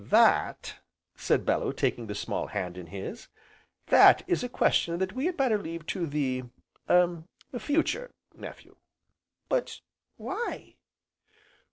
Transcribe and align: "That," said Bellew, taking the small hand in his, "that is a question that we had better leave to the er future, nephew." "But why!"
"That," 0.03 0.77
said 1.15 1.45
Bellew, 1.45 1.71
taking 1.73 2.07
the 2.07 2.15
small 2.15 2.47
hand 2.47 2.75
in 2.75 2.87
his, 2.87 3.27
"that 3.85 4.23
is 4.25 4.43
a 4.43 4.49
question 4.49 4.97
that 4.97 5.13
we 5.13 5.27
had 5.27 5.37
better 5.37 5.59
leave 5.59 5.85
to 5.93 6.07
the 6.07 6.45
er 6.89 7.23
future, 7.59 8.09
nephew." 8.33 8.77
"But 9.47 9.81
why!" 10.17 10.77